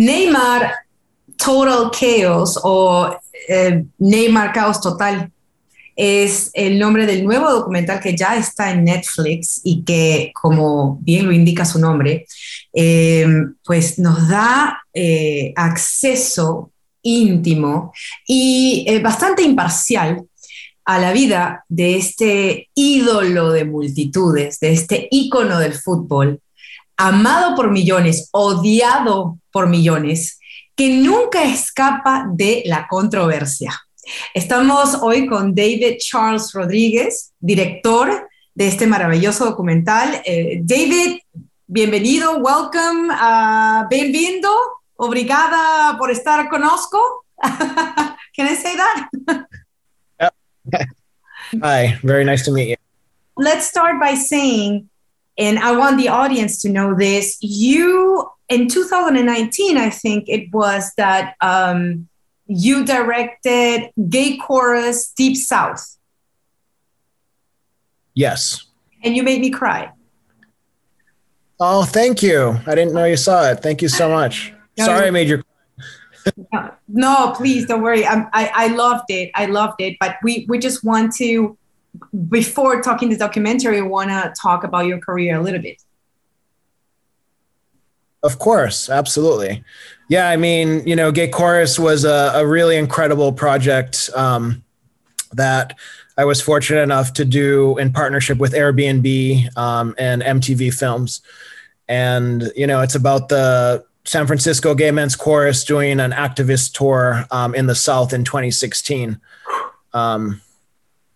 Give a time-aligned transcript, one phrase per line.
[0.00, 0.72] Neymar
[1.36, 3.14] Total Chaos o
[3.48, 5.30] eh, Neymar Caos Total
[5.94, 11.26] es el nombre del nuevo documental que ya está en Netflix y que, como bien
[11.26, 12.26] lo indica su nombre,
[12.72, 13.26] eh,
[13.62, 16.72] pues nos da eh, acceso
[17.02, 17.92] íntimo
[18.26, 20.22] y bastante imparcial
[20.86, 26.40] a la vida de este ídolo de multitudes, de este ícono del fútbol,
[27.00, 30.38] amado por millones, odiado por millones,
[30.76, 33.72] que nunca escapa de la controversia.
[34.34, 40.20] Estamos hoy con David Charles Rodríguez, director de este maravilloso documental.
[40.26, 41.20] Eh, David,
[41.66, 44.50] bienvenido, welcome, uh, bienvenido,
[44.96, 47.24] obrigada por estar conosco.
[48.36, 49.08] Can I say that?
[51.62, 52.76] Hi, very nice to meet you.
[53.38, 54.90] Let's start by saying
[55.38, 57.38] and I want the audience to know this.
[57.40, 62.08] You, in 2019, I think it was that um,
[62.46, 65.96] you directed Gay Chorus Deep South.
[68.14, 68.66] Yes.
[69.02, 69.90] And you made me cry.
[71.58, 72.58] Oh, thank you.
[72.66, 73.62] I didn't know you saw it.
[73.62, 74.52] Thank you so much.
[74.78, 75.42] No, Sorry I made you
[76.52, 78.06] no, no, please don't worry.
[78.06, 79.30] I, I, I loved it.
[79.34, 79.96] I loved it.
[80.00, 81.56] But we, we just want to
[82.28, 85.82] before talking this documentary, I want to talk about your career a little bit.
[88.22, 89.64] Of course, absolutely.
[90.08, 94.62] Yeah, I mean, you know, Gay Chorus was a, a really incredible project um,
[95.32, 95.78] that
[96.18, 101.22] I was fortunate enough to do in partnership with Airbnb um, and MTV Films.
[101.88, 107.24] And, you know, it's about the San Francisco Gay Men's Chorus doing an activist tour
[107.30, 109.18] um, in the South in 2016.
[109.92, 110.40] Um,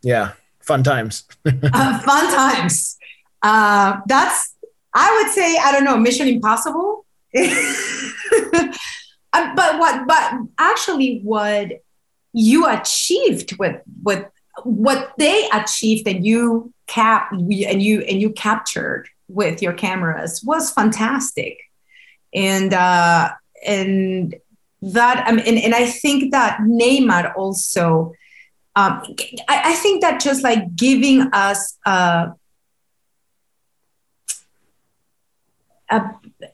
[0.02, 0.32] yeah
[0.64, 1.24] fun times.
[1.46, 2.96] uh, fun times.
[3.42, 4.54] Uh, that's,
[4.94, 7.04] I would say, I don't know, Mission Impossible.
[7.36, 7.48] Uh,
[9.56, 11.82] but what, but actually, what
[12.32, 14.24] you achieved with with
[14.62, 20.70] what they achieved and you cap and you and you captured with your cameras was
[20.70, 21.58] fantastic,
[22.32, 23.30] and uh,
[23.66, 24.34] and
[24.82, 28.12] that I mean, and, and I think that Neymar also
[28.76, 29.02] um,
[29.48, 32.32] I, I, think that just like giving us a,
[35.90, 36.02] a,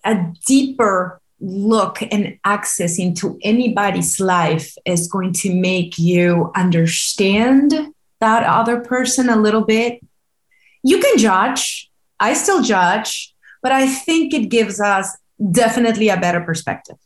[0.04, 7.72] a deeper look and access into anybody's life is going to make you understand
[8.20, 10.00] that other person a little bit.
[10.82, 15.16] You can judge, I still judge, but I think it gives us
[15.50, 16.96] definitely a better perspective.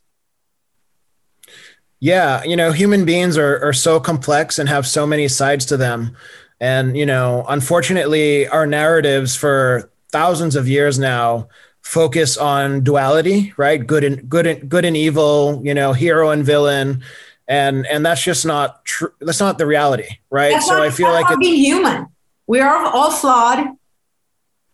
[1.99, 5.77] Yeah, you know, human beings are are so complex and have so many sides to
[5.77, 6.15] them.
[6.59, 11.49] And, you know, unfortunately, our narratives for thousands of years now
[11.81, 13.85] focus on duality, right?
[13.85, 17.03] Good and good and good and evil, you know, hero and villain.
[17.47, 19.11] And and that's just not true.
[19.19, 20.53] That's not the reality, right?
[20.53, 22.07] That's so not, I feel like it, being human.
[22.47, 23.67] We are all flawed.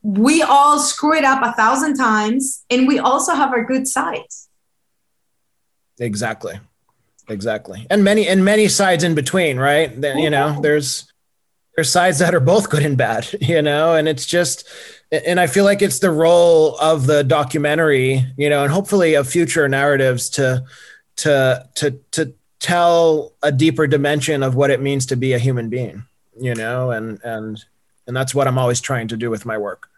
[0.03, 4.47] We all screw it up a thousand times, and we also have our good sides.
[5.99, 6.59] Exactly
[7.31, 7.87] exactly.
[7.89, 9.99] And many and many sides in between right?
[9.99, 10.61] Then you know mm-hmm.
[10.61, 11.11] there's
[11.75, 13.95] there's sides that are both good and bad you know?
[13.95, 14.67] And it's just
[15.11, 19.27] and i feel like it's the role of the documentary you know and hopefully of
[19.27, 20.63] future narratives to
[21.17, 25.67] to to to tell a deeper dimension of what it means to be a human
[25.67, 26.05] being
[26.39, 26.91] you know?
[26.91, 27.63] And and
[28.07, 29.89] and that's what i'm always trying to do with my work.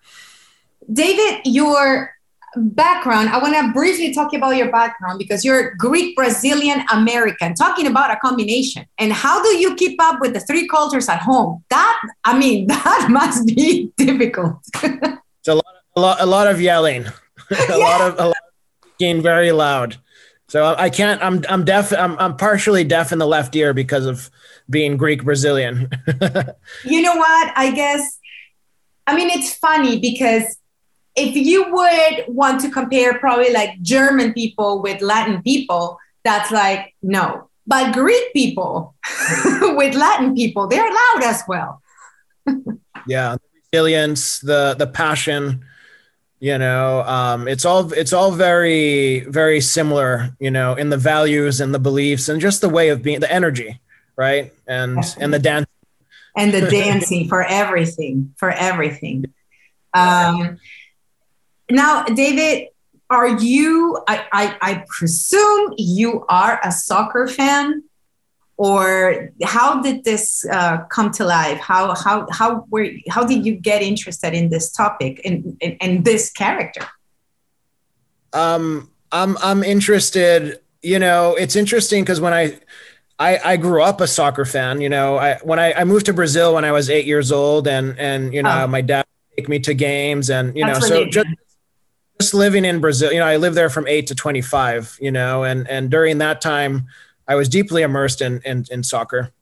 [0.92, 2.13] David your
[2.56, 7.88] background, I want to briefly talk about your background because you're Greek, Brazilian, American, talking
[7.88, 8.86] about a combination.
[8.98, 11.64] And how do you keep up with the three cultures at home?
[11.70, 14.58] That, I mean, that must be difficult.
[14.84, 15.66] it's a lot,
[15.96, 17.06] a lot, a lot of yelling,
[17.50, 17.76] a yeah.
[17.76, 19.98] lot of, a lot of being very loud.
[20.50, 21.92] So I can't, I'm, I'm deaf.
[21.92, 24.30] I'm, I'm partially deaf in the left ear because of
[24.70, 25.90] being Greek Brazilian.
[26.86, 27.54] you know what?
[27.56, 28.20] I guess,
[29.08, 30.58] I mean, it's funny because
[31.16, 36.94] if you would want to compare probably like German people with Latin people, that's like
[37.02, 37.50] no.
[37.66, 38.96] But Greek people
[39.62, 41.82] with Latin people, they're loud as well.
[43.08, 43.42] yeah, the
[43.72, 45.64] resilience, the the passion,
[46.40, 51.62] you know, um, it's all it's all very very similar, you know, in the values
[51.62, 53.80] and the beliefs and just the way of being, the energy,
[54.18, 55.24] right, and Definitely.
[55.24, 55.68] and the dance
[56.36, 59.26] and the dancing for everything, for everything.
[59.94, 60.58] Um,
[61.70, 62.70] now, David,
[63.10, 67.84] are you, I, I, I presume you are a soccer fan
[68.58, 71.60] or how did this uh, come to life?
[71.60, 76.06] How, how, how, were, how did you get interested in this topic and, and, and
[76.06, 76.86] this character?
[78.34, 80.60] Um, I'm I'm interested.
[80.82, 82.60] You know, it's interesting because when I,
[83.20, 84.82] I I grew up a soccer fan.
[84.82, 87.68] You know, I when I, I moved to Brazil when I was eight years old,
[87.68, 88.68] and and you know oh.
[88.68, 89.06] my dad
[89.38, 91.28] take me to games, and you That's know so just
[92.24, 93.12] just living in Brazil.
[93.12, 94.98] You know, I lived there from eight to twenty five.
[95.00, 96.88] You know, and and during that time,
[97.28, 99.34] I was deeply immersed in in, in soccer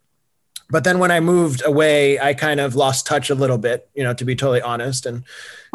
[0.72, 4.04] but then when I moved away, I kind of lost touch a little bit, you
[4.04, 5.06] know, to be totally honest.
[5.06, 5.25] And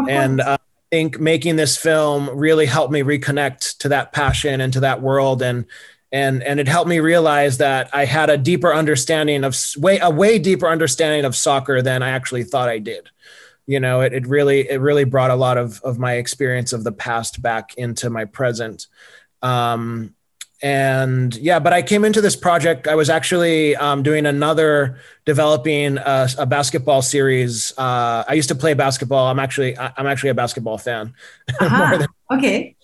[0.08, 4.72] and uh, I think making this film really helped me reconnect to that passion and
[4.72, 5.66] to that world, and
[6.10, 10.10] and and it helped me realize that I had a deeper understanding of way a
[10.10, 13.10] way deeper understanding of soccer than I actually thought I did.
[13.66, 16.84] You know, it, it really it really brought a lot of of my experience of
[16.84, 18.86] the past back into my present.
[19.42, 20.14] Um,
[20.62, 25.98] and yeah but i came into this project i was actually um, doing another developing
[25.98, 27.76] a, a basketball series.
[27.76, 29.26] Uh, i used to play basketball.
[29.26, 31.14] I'm actually i'm actually a basketball fan.
[31.60, 31.98] Uh-huh.
[31.98, 32.08] than,
[32.38, 32.76] okay.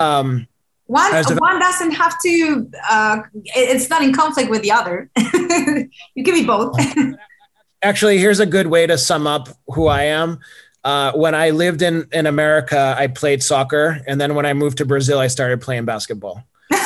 [0.00, 0.46] Um,
[0.86, 5.10] one, one doesn't have to uh, it's not in conflict with the other.
[6.14, 6.76] You can be both
[7.82, 10.38] actually here's a good way to sum up who i am
[10.84, 14.00] uh, when I lived in, in America, I played soccer.
[14.06, 16.44] And then when I moved to Brazil, I started playing basketball.
[16.72, 16.78] All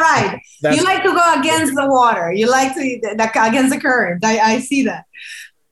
[0.00, 0.40] right.
[0.62, 2.32] You like to go against the water.
[2.32, 4.24] You like to against the current.
[4.24, 5.04] I, I see that.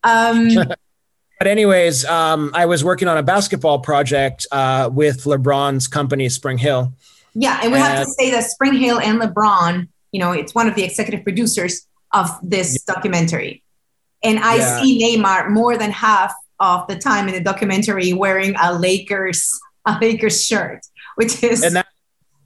[0.05, 0.49] Um,
[1.39, 6.93] but anyways, um, I was working on a basketball project uh, with LeBron's company, SpringHill.
[7.35, 10.69] Yeah, and we and, have to say that SpringHill and LeBron, you know, it's one
[10.69, 12.95] of the executive producers of this yeah.
[12.95, 13.63] documentary.
[14.23, 14.81] And I yeah.
[14.81, 19.99] see Neymar more than half of the time in the documentary wearing a Lakers a
[20.01, 20.87] Lakers shirt,
[21.17, 21.87] which is and that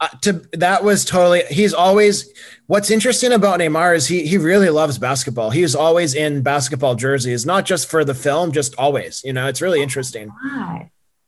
[0.01, 2.33] uh, to that was totally he's always
[2.67, 5.51] what's interesting about Neymar is he he really loves basketball.
[5.51, 9.23] He's always in basketball jerseys, not just for the film, just always.
[9.25, 10.31] You know, it's really interesting.
[10.45, 10.81] Oh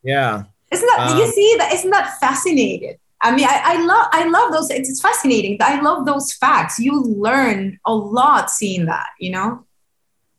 [0.03, 0.44] yeah.
[0.71, 2.97] Isn't that um, you see that isn't that fascinating?
[3.22, 4.70] I mean, I, I love I love those.
[4.70, 5.56] It's, fascinating.
[5.60, 6.78] I love those facts.
[6.78, 9.06] You learn a lot seeing that.
[9.18, 9.64] You know.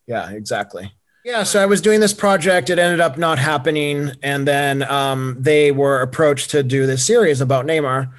[0.06, 0.94] Yeah, exactly.
[1.26, 2.70] Yeah, so I was doing this project.
[2.70, 7.42] It ended up not happening, and then um, they were approached to do this series
[7.42, 8.14] about Neymar,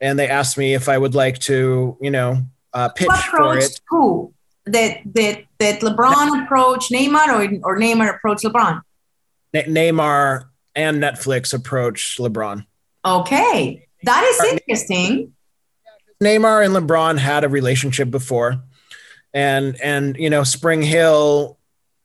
[0.00, 2.42] and they asked me if I would like to, you know,
[2.74, 3.80] uh, pitch for it.
[3.88, 4.34] Who?
[4.66, 8.82] That that that LeBron approached Neymar, or or Neymar approached LeBron?
[9.54, 12.66] Neymar and Netflix approached LeBron.
[13.04, 15.34] Okay, that is interesting.
[16.22, 18.62] Neymar and LeBron had a relationship before,
[19.32, 21.56] and and you know SpringHill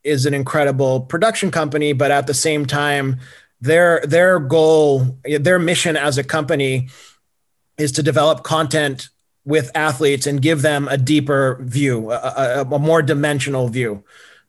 [0.03, 3.19] is an incredible production company, but at the same time,
[3.59, 6.89] their their goal, their mission as a company
[7.77, 9.09] is to develop content
[9.44, 14.03] with athletes and give them a deeper view, a, a, a, more dimensional view,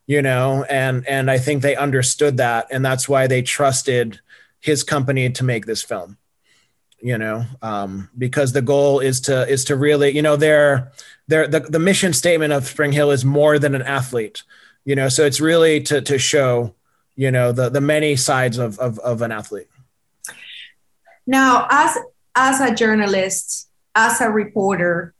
[0.07, 4.21] you know, and and I think they understood that, and that's why they trusted
[4.61, 6.17] his company to make this film,
[7.01, 10.93] you know, um, because the goal is to is to really, you know, their
[11.29, 14.43] their the, the mission statement of SpringHill is more than an athlete
[14.87, 16.75] you know so it's really to to show
[17.17, 19.69] you know the the many sides of of, of an athlete.
[21.27, 21.99] Now as
[22.35, 25.13] as a journalist as a reporter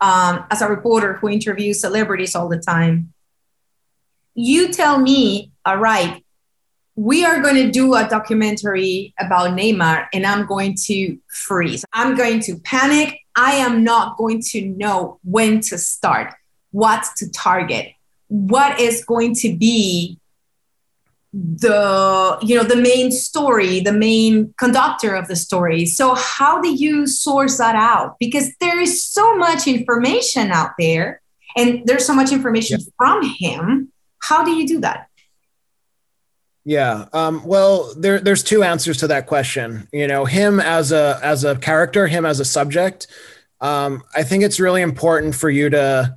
[0.00, 3.12] um, as a reporter who interviews celebrities all the time
[4.34, 6.24] you tell me all right
[6.96, 11.84] we are going to do a documentary about Neymar and I'm going to freeze.
[11.92, 13.18] I'm going to panic.
[13.36, 16.34] I am not going to know when to start,
[16.72, 17.94] what to target
[18.30, 20.16] what is going to be
[21.32, 26.72] the you know the main story the main conductor of the story so how do
[26.74, 31.20] you source that out because there is so much information out there
[31.56, 32.86] and there's so much information yeah.
[32.96, 33.92] from him
[34.22, 35.08] how do you do that
[36.64, 39.88] yeah um, well there, there's two answers to that question.
[39.92, 43.06] You know him as a as a character him as a subject
[43.60, 46.16] um, i think it's really important for you to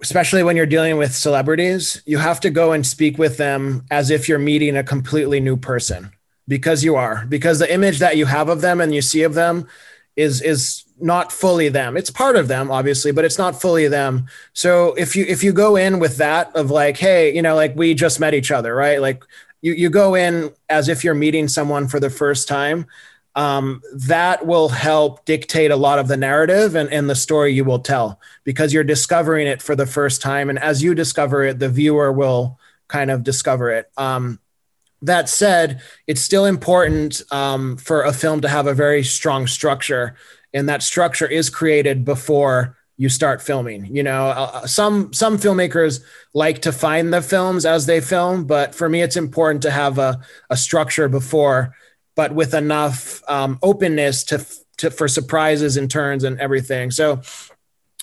[0.00, 4.10] especially when you're dealing with celebrities, you have to go and speak with them as
[4.10, 6.12] if you're meeting a completely new person
[6.46, 9.34] because you are because the image that you have of them and you see of
[9.34, 9.68] them
[10.18, 14.26] is is not fully them it's part of them obviously but it's not fully them
[14.52, 17.74] so if you if you go in with that of like hey you know like
[17.76, 19.22] we just met each other right like
[19.62, 22.84] you you go in as if you're meeting someone for the first time
[23.36, 27.64] um, that will help dictate a lot of the narrative and, and the story you
[27.64, 30.50] will tell because you're discovering it for the first time.
[30.50, 32.58] And as you discover it, the viewer will
[32.88, 33.92] kind of discover it.
[33.96, 34.40] Um,
[35.02, 40.16] that said, it's still important um, for a film to have a very strong structure,
[40.52, 43.94] and that structure is created before you start filming.
[43.94, 46.02] You know, uh, uh some some filmmakers
[46.34, 49.98] like to find the films as they film, but for me, it's important to have
[49.98, 51.74] a, a structure before
[52.18, 54.44] but with enough um, openness to,
[54.76, 56.90] to for surprises and turns and everything.
[56.90, 57.20] So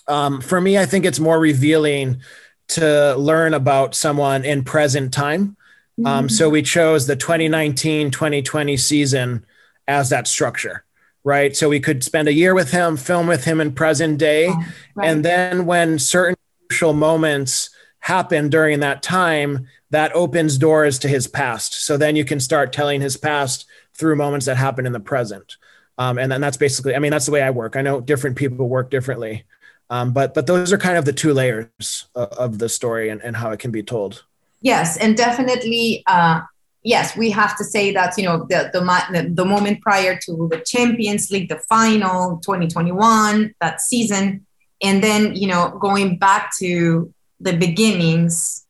[0.08, 2.22] um, for me, I think it's more revealing
[2.70, 5.58] to learn about someone in present time.
[6.00, 6.28] Um, mm-hmm.
[6.28, 9.46] so we chose the 2019 2020 season
[9.88, 10.86] as that structure
[11.26, 11.58] right?
[11.58, 14.48] So we could spend a year with him, film with him in present day.
[14.48, 15.10] Oh, right.
[15.10, 16.36] And then when certain
[16.70, 21.86] crucial moments happen during that time, that opens doors to his past.
[21.86, 25.58] So then you can start telling his past through moments that happen in the present.
[25.98, 27.76] Um, and then that's basically, I mean, that's the way I work.
[27.76, 29.46] I know different people work differently.
[29.90, 33.22] Um, but but those are kind of the two layers of, of the story and,
[33.22, 34.26] and how it can be told.
[34.66, 36.42] Yes, and definitely uh,
[36.82, 40.60] yes, we have to say that you know the, the the moment prior to the
[40.66, 44.48] Champions League, the final 2021, that season,
[44.82, 48.66] and then you know going back to the beginnings,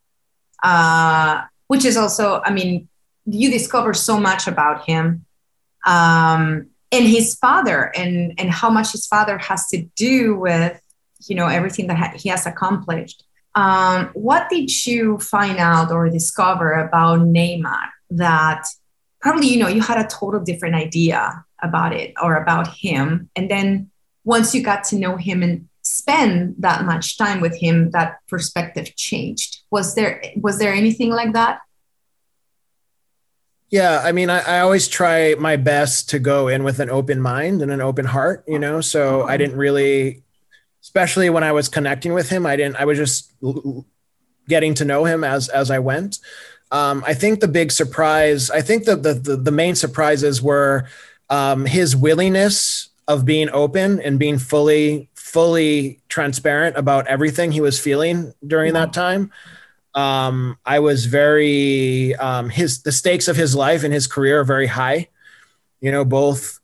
[0.62, 2.88] uh, which is also, I mean,
[3.24, 5.24] you discover so much about him.
[5.86, 10.78] Um, and his father and and how much his father has to do with
[11.26, 13.25] you know everything that ha- he has accomplished
[13.56, 18.66] um, what did you find out or discover about neymar that
[19.20, 23.30] probably you know you had a total different idea about it or about him?
[23.34, 23.90] And then
[24.24, 28.94] once you got to know him and spend that much time with him that perspective
[28.96, 29.62] changed.
[29.70, 31.60] Was there was there anything like that?
[33.70, 37.20] Yeah i mean I, I, always try my best to go in with an open
[37.20, 38.80] mind and an open heart you know?
[38.80, 40.22] So i didn't really
[40.86, 43.32] especially when i was connecting with him i didn't i was just
[44.48, 46.18] getting to know him as as i went
[46.72, 50.88] um, I think the big surprise, I think the, the, the, the main surprises were
[51.30, 57.78] um, his willingness of being open and being fully, fully transparent about everything he was
[57.78, 59.30] feeling during that time.
[59.94, 64.44] Um, I was very, um, his, the stakes of his life and his career are
[64.44, 65.08] very high,
[65.80, 66.58] you know, both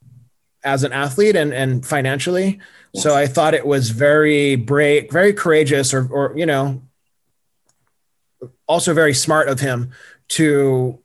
[0.65, 2.61] as an athlete and, and financially.
[2.95, 6.83] So I thought it was very brave, very courageous or, or, you know,
[8.67, 9.93] also very smart of him
[10.29, 10.99] to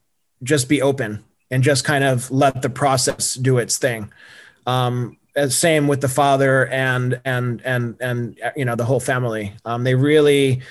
[0.44, 4.12] just be open and just kind of let the process do its thing.
[4.66, 5.18] Um,
[5.50, 9.54] same with the father and and and and you know the whole family.
[9.66, 10.62] Um, they really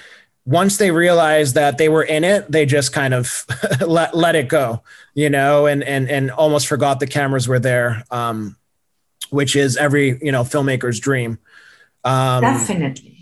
[0.44, 3.44] once they realized that they were in it, they just kind of
[3.86, 4.82] let let it go,
[5.14, 8.56] you know, and and and almost forgot the cameras were there, um,
[9.30, 11.38] which is every you know filmmaker's dream.
[12.04, 13.18] Um, Definitely.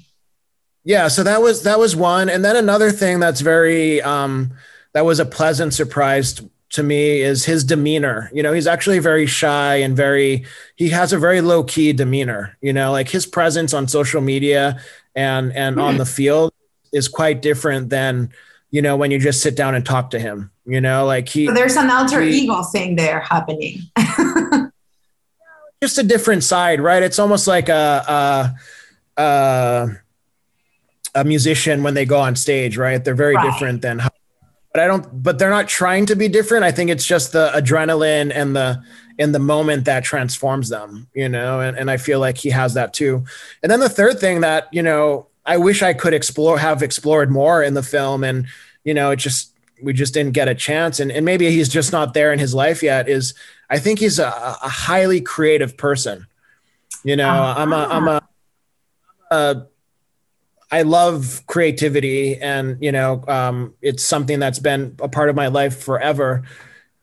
[0.85, 2.29] Yeah so that was that was one.
[2.29, 4.53] And then another thing that's very um
[4.93, 8.31] that was a pleasant surprise to me is his demeanor.
[8.35, 10.45] You know he's actually very shy and very
[10.77, 14.81] he has a very low key demeanor you know like his presence on social media
[15.15, 16.53] and and on the field
[16.93, 18.31] is quite different than
[18.71, 21.47] you know when you just sit down and talk to him you know like he
[21.47, 23.79] so there's an alter he, ego thing there happening
[25.85, 28.55] just a different side right it's almost like a,
[29.19, 29.89] a, a
[31.15, 33.03] a musician when they go on stage, right?
[33.03, 33.51] They're very right.
[33.51, 34.11] different than how,
[34.73, 36.65] but I don't but they're not trying to be different.
[36.65, 38.83] I think it's just the adrenaline and the
[39.19, 42.75] in the moment that transforms them, you know, and, and I feel like he has
[42.75, 43.25] that too.
[43.63, 47.31] And then the third thing that, you know, I wish I could explore have explored
[47.31, 48.47] more in the film and,
[48.83, 51.93] you know, it just we just didn't get a chance and, and maybe he's just
[51.93, 53.35] not there in his life yet is
[53.69, 56.27] I think he's a, a highly creative person.
[57.03, 57.61] You know, uh-huh.
[57.61, 58.23] I'm a I'm a,
[59.31, 59.67] a
[60.71, 65.49] I love creativity, and you know, um, it's something that's been a part of my
[65.49, 66.43] life forever.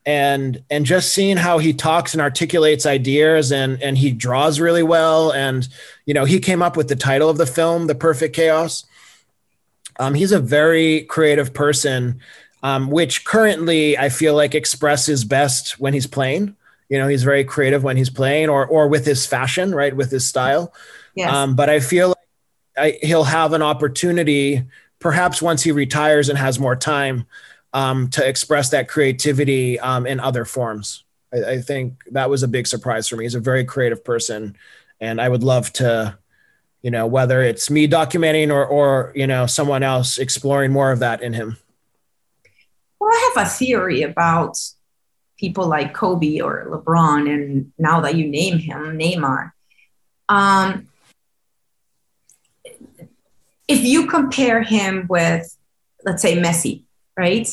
[0.04, 4.82] And and just seeing how he talks and articulates ideas, and and he draws really
[4.82, 5.68] well, and
[6.06, 8.86] you know, he came up with the title of the film, "The Perfect Chaos."
[10.00, 12.20] Um, he's a very creative person,
[12.64, 16.56] um, which currently I feel like expresses best when he's playing.
[16.90, 20.12] You know, he's very creative when he's playing, or or with his fashion, right, with
[20.12, 20.74] his style.
[21.16, 21.34] Yes.
[21.34, 22.18] Um, but I feel like
[22.78, 24.64] I, he'll have an opportunity,
[25.00, 27.26] perhaps once he retires and has more time,
[27.74, 31.04] um, to express that creativity um, in other forms.
[31.34, 33.26] I, I, think that was a big surprise for me.
[33.26, 34.58] He's a very creative person,
[35.00, 36.18] and I would love to,
[36.82, 41.00] you know, whether it's me documenting or or you know someone else exploring more of
[41.00, 41.58] that in him.
[43.02, 44.60] Well, I have a theory about
[45.36, 49.54] people like Kobe or LeBron, and now that you name him, Neymar.
[50.30, 50.88] Um,
[53.68, 55.58] if you compare him with,
[56.06, 56.84] let's say, Messi,
[57.18, 57.50] right?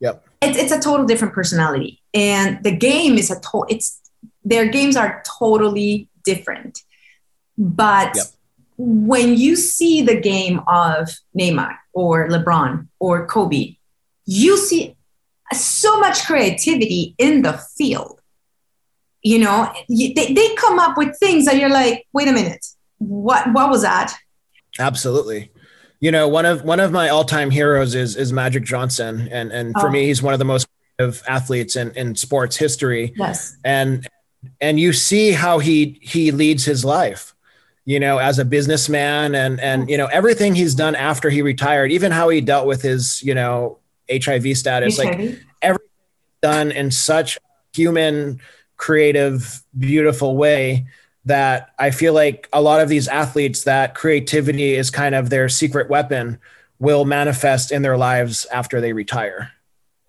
[0.00, 0.26] Yep.
[0.42, 2.02] It's, it's a total different personality.
[2.12, 4.00] And the game is a total, it's,
[4.44, 6.80] their games are totally different.
[7.56, 8.26] But yep.
[8.78, 13.76] when you see the game of Neymar or LeBron or Kobe,
[14.26, 14.96] you see
[15.52, 18.20] so much creativity in the field.
[19.22, 22.64] You know, they, they come up with things that you're like, wait a minute,
[22.98, 24.14] what what was that?
[24.78, 25.50] Absolutely.
[26.00, 29.28] You know, one of one of my all-time heroes is is Magic Johnson.
[29.30, 29.90] And and for oh.
[29.90, 30.66] me, he's one of the most
[30.98, 33.14] creative athletes in, in sports history.
[33.16, 33.56] Yes.
[33.64, 34.06] And
[34.60, 37.34] and you see how he he leads his life
[37.86, 41.92] you know as a businessman and and you know everything he's done after he retired
[41.92, 43.78] even how he dealt with his you know
[44.10, 45.04] hiv status HIV.
[45.06, 45.88] like everything
[46.42, 47.38] done in such
[47.74, 48.40] human
[48.76, 50.86] creative beautiful way
[51.24, 55.48] that i feel like a lot of these athletes that creativity is kind of their
[55.48, 56.38] secret weapon
[56.78, 59.50] will manifest in their lives after they retire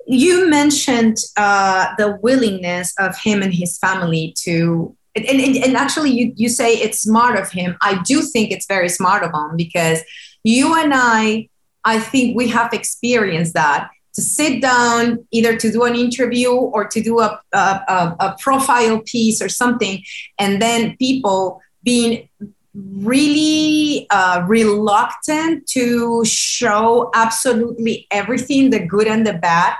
[0.07, 6.11] you mentioned uh, the willingness of him and his family to and, and, and, actually
[6.11, 9.55] you, you say it's smart of him i do think it's very smart of him
[9.55, 10.01] because
[10.43, 11.47] you and i
[11.85, 13.89] i think we have experienced that.
[14.15, 19.01] To sit down either to do an interview or to do a, a, a profile
[19.01, 20.01] piece or something
[20.39, 22.29] and then people being
[22.75, 29.75] really uh, reluctant to show absolutely everything the good and the bad.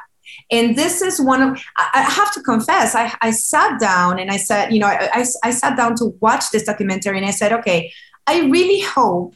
[0.51, 4.37] And this is one of, I have to confess, I, I sat down and I
[4.37, 7.51] said, you know, I, I, I sat down to watch this documentary and I said,
[7.51, 7.91] okay,
[8.27, 9.33] I really hope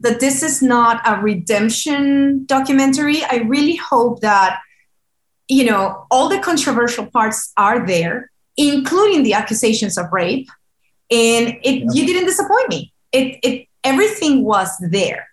[0.00, 3.22] that this is not a redemption documentary.
[3.24, 4.60] I really hope that,
[5.48, 10.48] you know, all the controversial parts are there, including the accusations of rape.
[11.10, 12.92] And it, you didn't disappoint me.
[13.12, 15.28] It, it, everything was there.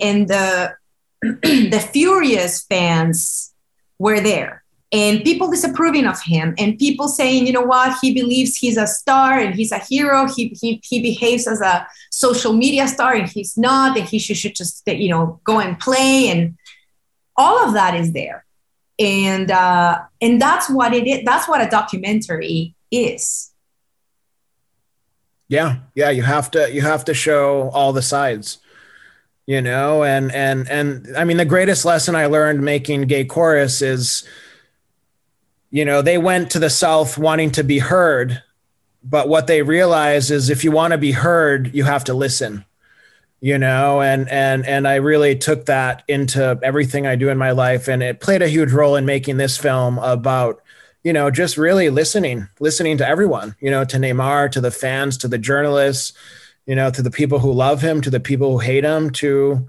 [0.00, 0.74] And the,
[1.22, 3.52] the furious fans
[3.98, 4.62] were there
[4.92, 7.96] and people disapproving of him and people saying you know what?
[8.00, 10.28] He believes he's a star and he's a hero.
[10.28, 14.36] He, he, he behaves as a social media star and he's not and he should,
[14.36, 16.56] should just you know go and play and
[17.36, 18.44] all of that is there.
[18.98, 23.52] And uh, and that's what it is that's what a documentary is.
[25.48, 28.58] Yeah yeah you have to you have to show all the sides
[29.46, 33.80] you know and and and i mean the greatest lesson i learned making gay chorus
[33.80, 34.28] is
[35.70, 38.42] you know they went to the south wanting to be heard
[39.02, 42.64] but what they realize is if you want to be heard you have to listen
[43.40, 47.50] you know and and and i really took that into everything i do in my
[47.50, 50.62] life and it played a huge role in making this film about
[51.04, 55.18] you know just really listening listening to everyone you know to neymar to the fans
[55.18, 56.12] to the journalists
[56.66, 59.66] you know, to the people who love him, to the people who hate him, to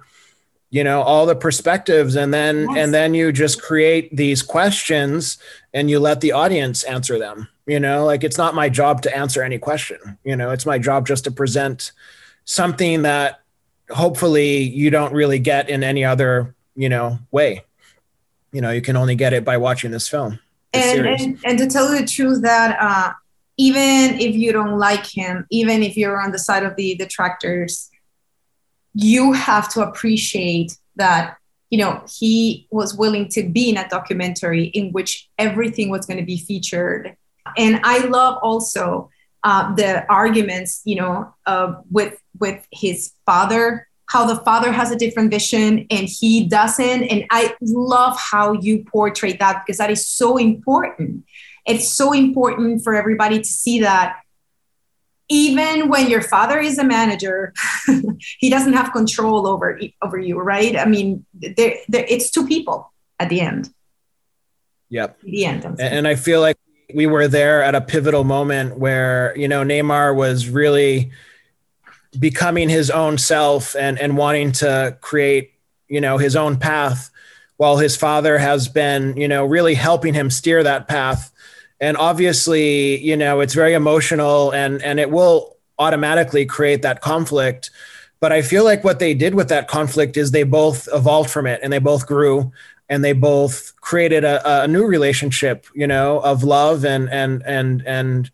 [0.78, 2.78] you know all the perspectives and then yes.
[2.78, 5.40] and then you just create these questions
[5.74, 8.06] and you let the audience answer them you know?
[8.06, 10.52] Like it's not my job to answer any question you know?
[10.52, 11.94] It's my job just to present
[12.46, 13.42] something that
[13.90, 17.64] hopefully you don't really get in any other you know way.
[18.52, 20.40] You know you can only get it by watching this film
[20.74, 23.14] and, and, and to tell you the truth that uh
[23.60, 27.90] even if you don't like him, even if you're on the side of the detractors,
[28.98, 31.38] you have to appreciate that
[31.70, 36.18] you know he was willing to be in a documentary in which everything was going
[36.18, 37.16] to be featured.
[37.56, 39.10] And i love also
[39.44, 44.96] uh, the arguments you know uh, with with his father how the father has a
[44.96, 47.04] different vision and he doesn't.
[47.04, 51.24] And i love how you portray that because that is so important.
[51.68, 54.22] It's so important for everybody to see that
[55.30, 57.54] even when your father is a manager,
[58.40, 60.78] he doesn't have control over over you, right?
[60.78, 63.70] I mean, there, it's two people at the end.
[64.90, 65.20] Yep.
[65.22, 65.80] The end.
[65.80, 66.58] And I feel like
[66.94, 71.12] we were there at a pivotal moment where you know Neymar was really
[72.18, 75.52] becoming his own self and and wanting to create
[75.90, 77.12] you know his own path,
[77.58, 81.32] while his father has been you know really helping him steer that path
[81.80, 87.70] and obviously you know it's very emotional and and it will automatically create that conflict.
[88.20, 91.46] But i feel like what they did with that conflict is they both evolved from
[91.46, 92.52] it and they both grew
[92.90, 97.84] and they both created a, a new relationship you know of love and and and
[97.86, 98.32] and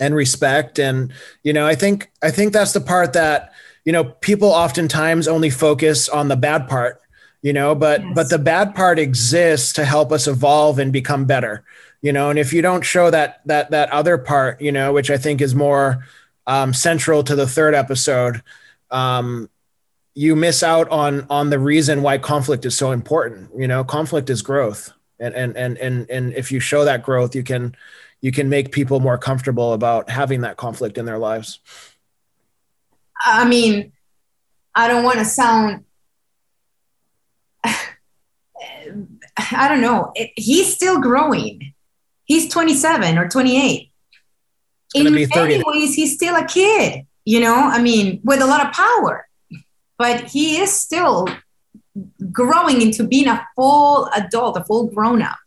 [0.00, 0.78] and respect.
[0.78, 3.52] And you know i think i think that's the part that
[3.84, 7.00] you know people oftentimes only focus on the bad part
[7.42, 8.12] you know but yes.
[8.14, 11.64] but the bad part exists to help us evolve and become better
[12.02, 15.10] you know and if you don't show that that that other part you know which
[15.10, 16.04] i think is more
[16.44, 18.42] um, central to the third episode
[18.90, 19.48] um,
[20.14, 24.28] you miss out on on the reason why conflict is so important you know conflict
[24.28, 27.74] is growth and and and and, and if you show that growth you can
[28.20, 31.60] you can make people more comfortable about having that conflict in their lives
[33.24, 33.92] i mean
[34.74, 35.84] i don't want to sound
[39.54, 40.12] I don't know.
[40.14, 41.72] It, he's still growing.
[42.24, 43.90] He's 27 or 28.
[44.94, 47.06] In many ways, he's still a kid.
[47.24, 49.28] You know, I mean, with a lot of power,
[49.96, 51.28] but he is still
[52.30, 55.38] growing into being a full adult, a full grown up.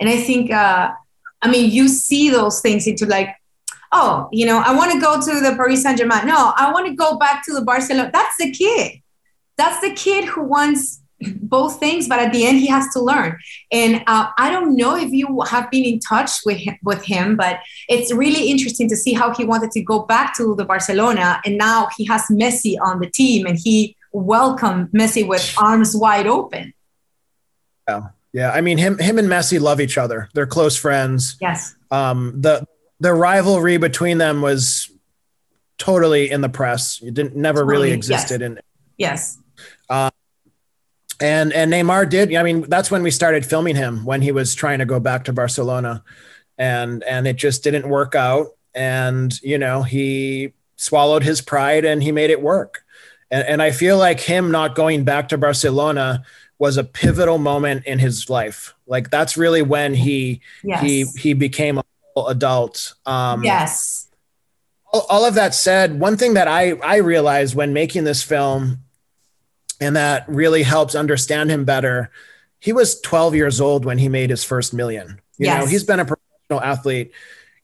[0.00, 0.90] And I think, uh,
[1.40, 3.34] I mean, you see those things into like,
[3.92, 6.26] oh, you know, I want to go to the Paris Saint Germain.
[6.26, 8.10] No, I want to go back to the Barcelona.
[8.12, 9.00] That's the kid.
[9.56, 13.38] That's the kid who wants both things, but at the end he has to learn.
[13.72, 17.36] And uh, I don't know if you have been in touch with him, with him,
[17.36, 21.40] but it's really interesting to see how he wanted to go back to the Barcelona,
[21.44, 26.26] and now he has Messi on the team, and he welcomed Messi with arms wide
[26.26, 26.72] open.
[27.88, 28.50] Yeah, yeah.
[28.52, 30.28] I mean, him, him and Messi love each other.
[30.34, 31.36] They're close friends.
[31.40, 31.74] Yes.
[31.90, 32.66] Um, the
[33.00, 34.90] the rivalry between them was
[35.78, 37.00] totally in the press.
[37.02, 38.50] It didn't never really existed yes.
[38.50, 38.60] in.
[38.96, 39.38] Yes.
[41.20, 42.34] And and Neymar did.
[42.34, 45.24] I mean, that's when we started filming him when he was trying to go back
[45.24, 46.04] to Barcelona,
[46.56, 48.48] and and it just didn't work out.
[48.74, 52.84] And you know, he swallowed his pride and he made it work.
[53.30, 56.22] And, and I feel like him not going back to Barcelona
[56.58, 58.74] was a pivotal moment in his life.
[58.86, 60.82] Like that's really when he yes.
[60.82, 61.84] he he became a
[62.26, 62.94] adult.
[63.06, 64.08] Um, yes.
[64.92, 68.78] All, all of that said, one thing that I I realized when making this film
[69.80, 72.10] and that really helps understand him better.
[72.58, 75.20] He was 12 years old when he made his first million.
[75.38, 75.60] You yes.
[75.60, 77.12] know, he's been a professional athlete.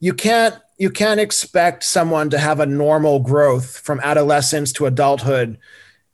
[0.00, 5.59] You can't you can't expect someone to have a normal growth from adolescence to adulthood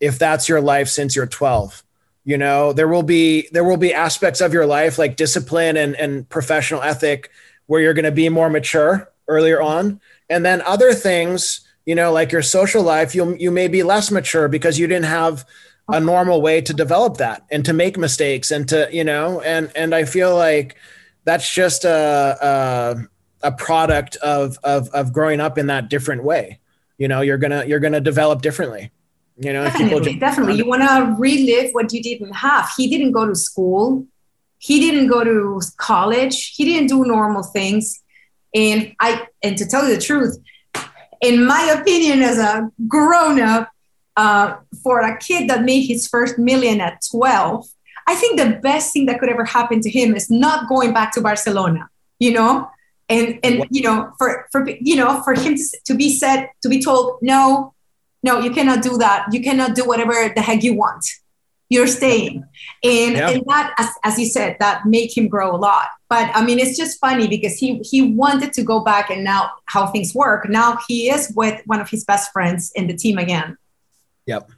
[0.01, 1.83] if that's your life since you're 12
[2.25, 5.95] you know there will be there will be aspects of your life like discipline and,
[5.97, 7.31] and professional ethic
[7.67, 12.13] where you're going to be more mature earlier on and then other things you know
[12.13, 15.45] like your social life you you may be less mature because you didn't have
[15.93, 19.71] a normal way to develop that and to make mistakes and to you know and
[19.75, 20.77] and i feel like
[21.25, 23.07] that's just a
[23.43, 26.59] a, a product of, of of growing up in that different way.
[26.99, 28.91] You know you're gonna you're gonna develop differently.
[29.39, 30.57] You know definitely, definitely.
[30.57, 34.07] you want to relive what you didn't have he didn't go to school.
[34.59, 36.55] He didn't go to college.
[36.55, 38.03] He didn't do normal things.
[38.55, 40.37] And i and to tell you the truth
[41.21, 43.71] in my opinion as a grown-up
[44.17, 47.67] uh, for a kid that made his first million at 12,
[48.07, 51.13] I think the best thing that could ever happen to him is not going back
[51.15, 52.69] to Barcelona, you know?
[53.09, 56.69] And, and you know, for, for, you know, for him to, to be said, to
[56.69, 57.75] be told, no,
[58.23, 59.27] no, you cannot do that.
[59.33, 61.05] You cannot do whatever the heck you want.
[61.69, 62.45] You're staying.
[62.83, 63.31] And, yeah.
[63.31, 65.89] and that, as, as you said, that made him grow a lot.
[66.09, 69.53] But I mean, it's just funny because he, he wanted to go back and now
[69.67, 70.49] how things work.
[70.49, 73.57] Now he is with one of his best friends in the team again.
[74.27, 74.51] Yep.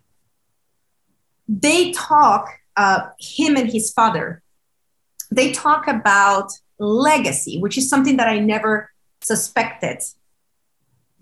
[1.48, 4.42] They talk, uh, him and his father,
[5.30, 8.90] they talk about legacy, which is something that I never
[9.22, 10.02] suspected.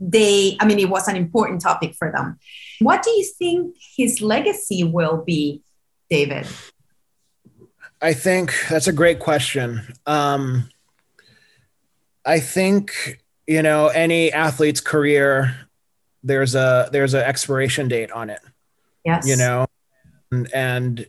[0.00, 2.38] They, I mean, it was an important topic for them.
[2.80, 5.62] What do you think his legacy will be,
[6.08, 6.46] David?
[8.00, 9.92] I think that's a great question.
[10.06, 10.70] Um,
[12.24, 15.54] I think, you know, any athlete's career
[16.22, 18.40] there's a there's an expiration date on it.
[19.04, 19.26] Yes.
[19.26, 19.66] You know,
[20.30, 21.06] and, and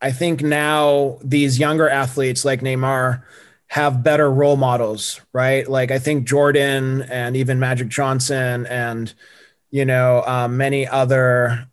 [0.00, 3.22] I think now these younger athletes like Neymar
[3.68, 5.68] have better role models, right?
[5.68, 9.12] Like I think Jordan and even Magic Johnson and
[9.70, 11.66] you know um, many other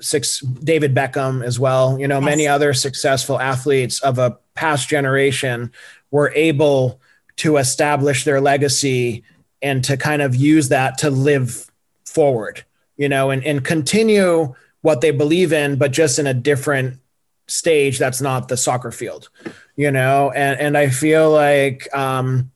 [0.00, 1.98] six David Beckham as well.
[1.98, 2.24] You know yes.
[2.24, 5.72] many other successful athletes of a past generation
[6.10, 7.00] were able
[7.36, 9.24] to establish their legacy
[9.64, 11.70] and to kind of use that to live
[12.04, 12.64] forward,
[12.96, 17.00] you know, and, and continue what they believe in, but just in a different
[17.48, 19.30] stage that's not the soccer field,
[19.74, 22.52] you know, and, and I feel like, um,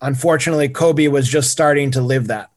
[0.00, 2.50] unfortunately, Kobe was just starting to live that,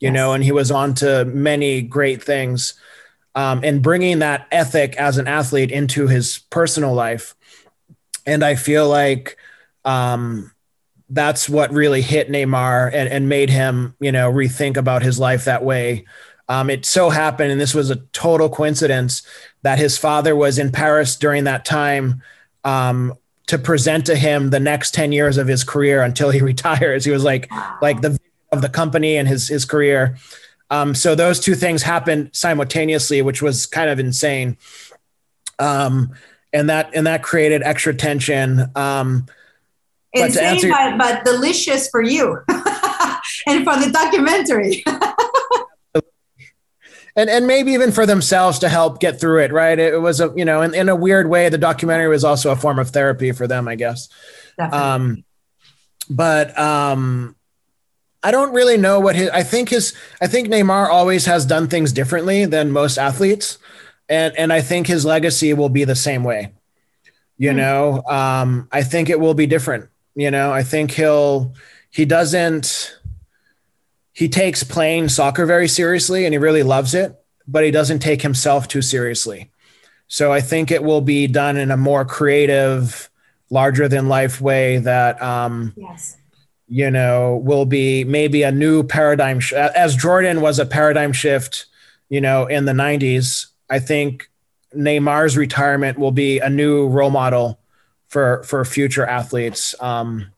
[0.00, 0.14] you yes.
[0.14, 2.74] know, and he was on to many great things.
[3.36, 7.34] Um, and bringing that ethic as an athlete into his personal life.
[8.24, 9.36] And I feel like,
[9.84, 10.53] um,
[11.14, 15.44] that's what really hit Neymar and, and made him, you know, rethink about his life
[15.44, 16.04] that way.
[16.48, 19.22] Um, it so happened, and this was a total coincidence,
[19.62, 22.20] that his father was in Paris during that time
[22.64, 23.14] um,
[23.46, 27.04] to present to him the next 10 years of his career until he retires.
[27.04, 27.50] He was like,
[27.80, 28.18] like the
[28.52, 30.16] of the company and his, his career.
[30.70, 34.56] Um, so those two things happened simultaneously, which was kind of insane.
[35.58, 36.14] Um,
[36.52, 38.66] and that, and that created extra tension.
[38.76, 39.26] Um,
[40.14, 42.38] Insane, answer, but, but delicious for you
[43.46, 44.84] and for the documentary.
[47.16, 49.52] and and maybe even for themselves to help get through it.
[49.52, 49.78] Right?
[49.78, 52.56] It was a you know in, in a weird way, the documentary was also a
[52.56, 54.08] form of therapy for them, I guess.
[54.56, 54.78] Definitely.
[54.78, 55.24] Um,
[56.10, 57.36] but um,
[58.22, 59.30] I don't really know what his.
[59.30, 59.94] I think his.
[60.20, 63.58] I think Neymar always has done things differently than most athletes,
[64.08, 66.52] and and I think his legacy will be the same way.
[67.36, 67.56] You mm.
[67.56, 69.88] know, um, I think it will be different.
[70.14, 71.54] You know, I think he'll.
[71.90, 72.98] He doesn't.
[74.12, 78.22] He takes playing soccer very seriously, and he really loves it, but he doesn't take
[78.22, 79.50] himself too seriously.
[80.06, 83.10] So I think it will be done in a more creative
[83.50, 86.16] larger than life way that um, yes.
[86.68, 91.66] you know will be maybe a new paradigm sh- as Jordan was a paradigm shift
[92.08, 94.28] you know in the 90s I think
[94.74, 97.60] Neymar's retirement will be a new role model
[98.14, 100.30] for for future athletes um,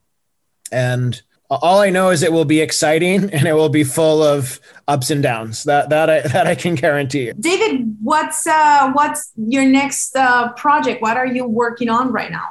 [0.72, 4.58] and all I know is it will be exciting and it will be full of
[4.88, 5.64] ups and downs.
[5.64, 7.32] That that I, that I can guarantee.
[7.38, 11.02] David, what's uh, what's your next uh, project?
[11.02, 12.48] What are you working on right now?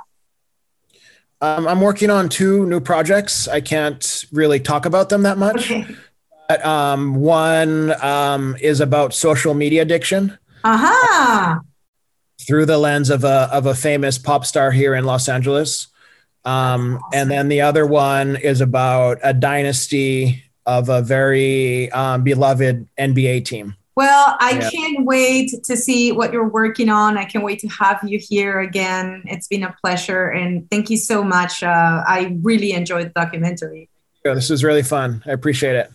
[1.41, 3.47] Um, I'm working on two new projects.
[3.47, 5.71] I can't really talk about them that much.
[5.71, 5.87] Okay.
[6.47, 10.37] But, um, one um, is about social media addiction.
[10.63, 11.57] Aha.
[11.57, 11.59] Uh-huh.
[12.47, 15.87] Through the lens of a of a famous pop star here in Los Angeles.
[16.43, 16.99] Um.
[17.13, 23.45] And then the other one is about a dynasty of a very um, beloved NBA
[23.45, 23.75] team.
[23.95, 24.69] Well, I yeah.
[24.69, 27.17] can't wait to see what you're working on.
[27.17, 29.23] I can't wait to have you here again.
[29.25, 30.27] It's been a pleasure.
[30.27, 31.63] And thank you so much.
[31.63, 33.89] Uh, I really enjoyed the documentary.
[34.25, 35.23] Yeah, this was really fun.
[35.25, 35.91] I appreciate it.